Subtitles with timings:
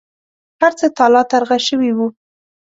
[0.61, 1.99] هرڅه تالا ترغه شوي و.